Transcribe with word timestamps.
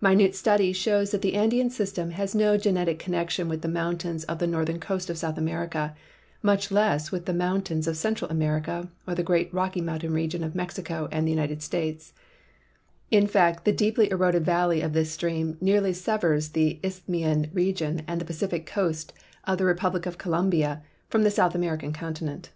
Minute 0.00 0.36
study 0.36 0.72
shows 0.72 1.10
that 1.10 1.20
the 1.20 1.34
Andean 1.34 1.68
system 1.68 2.12
has 2.12 2.32
no 2.32 2.56
genetic 2.56 3.00
connection 3.00 3.48
with 3.48 3.60
the 3.60 3.66
mountains 3.66 4.22
of 4.22 4.38
the 4.38 4.46
northern 4.46 4.78
coast 4.78 5.10
of 5.10 5.18
South 5.18 5.36
America, 5.36 5.96
much 6.44 6.70
less 6.70 7.10
with 7.10 7.26
the 7.26 7.34
mountains 7.34 7.88
of 7.88 7.96
Central 7.96 8.30
America 8.30 8.88
or 9.04 9.16
the 9.16 9.24
great 9.24 9.52
Rocky 9.52 9.80
Mountain 9.80 10.12
region 10.14 10.44
of 10.44 10.54
Mexico 10.54 11.08
and 11.10 11.26
the 11.26 11.32
United 11.32 11.60
States; 11.60 12.12
in 13.10 13.26
fact, 13.26 13.64
the 13.64 13.72
deeply 13.72 14.08
eroded 14.12 14.44
valley 14.44 14.80
of 14.80 14.92
this 14.92 15.10
stream 15.10 15.58
nearly 15.60 15.92
severs 15.92 16.50
the 16.50 16.78
Isthmian 16.84 17.50
region 17.52 18.02
and 18.06 18.20
the 18.20 18.24
Pacific 18.30 18.64
coast 18.64 19.12
of 19.42 19.58
the 19.58 19.64
Republic 19.64 20.06
of 20.06 20.18
Colombia 20.18 20.84
from 21.08 21.24
the 21.24 21.32
South 21.32 21.56
American 21.56 21.92
continent. 21.92 22.50